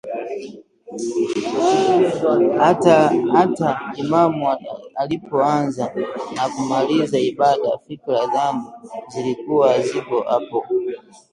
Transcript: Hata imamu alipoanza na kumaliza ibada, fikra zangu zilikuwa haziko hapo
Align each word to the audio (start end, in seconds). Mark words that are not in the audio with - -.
Hata 3.33 3.81
imamu 4.01 4.45
alipoanza 4.95 5.93
na 6.35 6.49
kumaliza 6.49 7.19
ibada, 7.19 7.77
fikra 7.87 8.27
zangu 8.27 8.71
zilikuwa 9.07 9.71
haziko 9.73 10.21
hapo 10.21 10.65